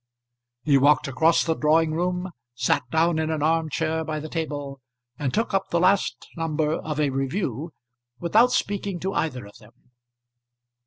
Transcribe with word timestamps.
He 0.63 0.79
walked 0.79 1.07
across 1.07 1.43
the 1.43 1.53
drawing 1.53 1.91
room, 1.93 2.31
sat 2.55 2.81
down 2.89 3.19
in 3.19 3.29
an 3.29 3.43
arm 3.43 3.69
chair 3.69 4.03
by 4.03 4.19
the 4.19 4.29
table, 4.29 4.81
and 5.19 5.31
took 5.31 5.53
up 5.53 5.69
the 5.69 5.79
last 5.79 6.27
number 6.35 6.73
of 6.73 6.99
a 6.99 7.11
review, 7.11 7.71
without 8.17 8.51
speaking 8.51 8.99
to 9.01 9.13
either 9.13 9.45
of 9.45 9.57
them. 9.59 9.91